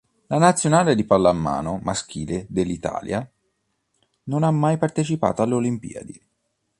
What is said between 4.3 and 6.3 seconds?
ha mai partecipato alle Olimpiadi.